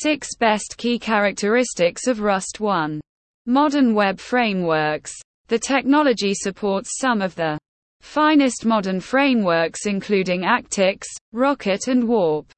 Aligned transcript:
6 0.00 0.36
Best 0.36 0.76
Key 0.78 0.98
Characteristics 0.98 2.06
of 2.06 2.20
Rust 2.20 2.60
1. 2.60 2.98
Modern 3.44 3.94
web 3.94 4.18
frameworks. 4.18 5.12
The 5.48 5.58
technology 5.58 6.32
supports 6.32 6.98
some 6.98 7.20
of 7.20 7.34
the 7.34 7.58
finest 8.00 8.64
modern 8.64 9.00
frameworks 9.00 9.84
including 9.84 10.42
Actix, 10.42 11.02
Rocket 11.32 11.88
and 11.88 12.08
Warp. 12.08 12.50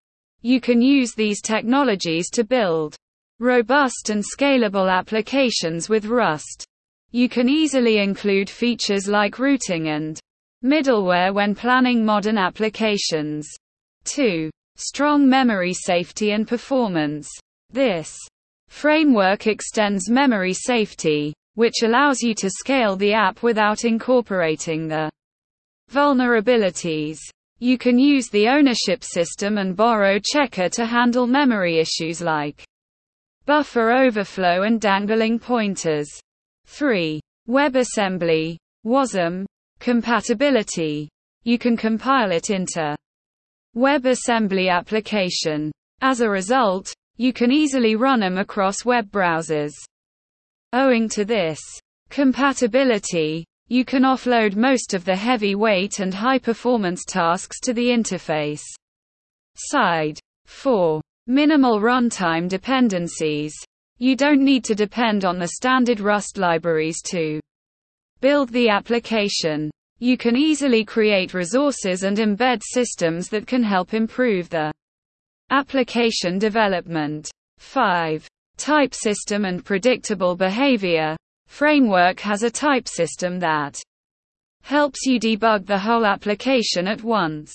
You 0.43 0.61
can 0.61 0.81
use 0.81 1.13
these 1.15 1.43
technologies 1.43 2.31
to 2.31 2.45
build 2.45 2.95
robust 3.41 4.11
and 4.11 4.23
scalable 4.23 4.89
applications 4.89 5.89
with 5.89 6.07
Rust. 6.07 6.65
You 7.11 7.29
can 7.29 7.49
easily 7.49 7.99
include 7.99 8.49
features 8.49 9.09
like 9.09 9.41
routing 9.41 9.89
and 9.89 10.21
middleware 10.65 11.35
when 11.35 11.57
planning 11.57 12.05
modern 12.05 12.39
applications. 12.39 13.49
2. 14.05 14.51
Strong 14.77 15.29
memory 15.29 15.73
safety 15.73 16.33
and 16.33 16.49
performance. 16.49 17.29
This 17.71 18.13
framework 18.69 19.47
extends 19.47 20.11
memory 20.11 20.53
safety, 20.53 21.33
which 21.55 21.83
allows 21.85 22.23
you 22.23 22.35
to 22.35 22.51
scale 22.51 22.97
the 22.97 23.13
app 23.13 23.43
without 23.43 23.85
incorporating 23.85 24.89
the 24.89 25.11
vulnerabilities. 25.93 27.19
You 27.61 27.79
can 27.79 28.01
use 28.01 28.29
the 28.29 28.49
ownership 28.49 29.05
system 29.05 29.59
and 29.59 29.77
borrow 29.77 30.19
checker 30.19 30.69
to 30.71 30.87
handle 30.87 31.29
memory 31.29 31.79
issues 31.79 32.21
like 32.21 32.65
buffer 33.47 33.93
overflow 33.93 34.63
and 34.63 34.81
dangling 34.81 35.39
pointers. 35.39 36.09
3. 36.67 37.21
WebAssembly, 37.49 38.57
WASM, 38.85 39.47
compatibility. 39.79 41.09
You 41.45 41.59
can 41.59 41.77
compile 41.77 42.33
it 42.33 42.51
into 42.51 42.97
WebAssembly 43.77 44.71
application. 44.71 45.73
As 46.01 46.21
a 46.21 46.31
result, 46.31 46.93
you 47.17 47.33
can 47.33 47.51
easily 47.51 47.97
run 47.97 48.21
them 48.21 48.39
across 48.39 48.85
web 48.85 49.11
browsers. 49.11 49.73
Owing 50.73 51.09
to 51.11 51.25
this 51.25 51.61
compatibility, 52.11 53.45
you 53.69 53.85
can 53.85 54.03
offload 54.03 54.57
most 54.57 54.95
of 54.95 55.05
the 55.05 55.17
heavy 55.17 55.55
weight 55.55 55.99
and 55.99 56.13
high 56.13 56.39
performance 56.39 57.05
tasks 57.05 57.59
to 57.61 57.73
the 57.73 57.87
interface 57.87 58.63
side. 59.57 60.19
4. 60.47 61.01
Minimal 61.27 61.81
runtime 61.81 62.49
dependencies. 62.49 63.55
You 63.99 64.17
don't 64.17 64.45
need 64.45 64.65
to 64.65 64.75
depend 64.75 65.25
on 65.25 65.39
the 65.39 65.49
standard 65.49 66.01
Rust 66.01 66.37
libraries 66.37 67.01
to 67.07 67.41
build 68.21 68.51
the 68.51 68.69
application. 68.69 69.71
You 70.05 70.19
can 70.19 70.37
easily 70.37 70.85
create 70.85 71.33
resources 71.33 72.03
and 72.03 72.19
embed 72.19 72.61
systems 72.63 73.31
that 73.31 73.47
can 73.47 73.63
help 73.63 73.95
improve 73.95 74.51
the 74.51 74.71
application 75.49 76.39
development. 76.39 77.31
5. 77.57 78.29
Type 78.59 78.95
system 78.95 79.47
and 79.47 79.65
predictable 79.65 80.37
behavior. 80.37 81.17
Framework 81.47 82.21
has 82.21 82.43
a 82.43 82.51
type 82.51 82.87
system 82.87 83.39
that 83.39 83.81
helps 84.61 85.07
you 85.07 85.19
debug 85.19 85.65
the 85.65 85.79
whole 85.79 86.05
application 86.05 86.87
at 86.87 87.03
once. 87.03 87.55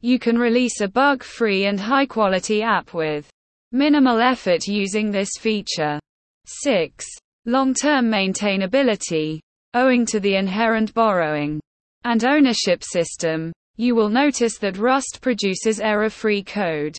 You 0.00 0.20
can 0.20 0.38
release 0.38 0.80
a 0.80 0.86
bug-free 0.86 1.64
and 1.64 1.80
high-quality 1.80 2.62
app 2.62 2.94
with 2.94 3.28
minimal 3.72 4.20
effort 4.20 4.68
using 4.68 5.10
this 5.10 5.30
feature. 5.40 5.98
6. 6.44 7.04
Long-term 7.46 8.08
maintainability. 8.08 9.40
Owing 9.74 10.06
to 10.06 10.20
the 10.20 10.36
inherent 10.36 10.94
borrowing 10.94 11.60
and 12.04 12.24
ownership 12.24 12.82
system, 12.82 13.52
you 13.76 13.94
will 13.94 14.08
notice 14.08 14.58
that 14.58 14.78
Rust 14.78 15.20
produces 15.20 15.80
error-free 15.80 16.42
code. 16.44 16.96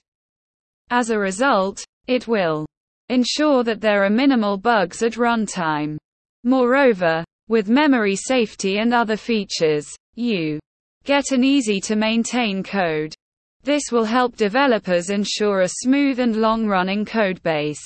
As 0.90 1.10
a 1.10 1.20
result, 1.20 1.84
it 2.08 2.28
will 2.28 2.66
ensure 3.10 3.64
that 3.64 3.82
there 3.82 4.04
are 4.04 4.10
minimal 4.10 4.58
bugs 4.58 5.04
at 5.04 5.14
runtime. 5.14 5.98
Moreover, 6.44 7.24
with 7.50 7.70
memory 7.70 8.16
safety 8.16 8.78
and 8.80 8.94
other 8.94 9.18
features, 9.18 9.88
you 10.16 10.60
get 11.04 11.32
an 11.32 11.44
easy 11.44 11.80
to 11.82 11.96
maintain 11.96 12.64
code. 12.64 13.14
This 13.64 13.84
will 13.92 14.06
help 14.06 14.36
developers 14.36 15.10
ensure 15.10 15.62
a 15.62 15.68
smooth 15.68 16.20
and 16.20 16.36
long 16.36 16.68
running 16.68 17.06
code 17.06 17.44
base. 17.44 17.82